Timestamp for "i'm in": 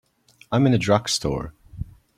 0.51-0.73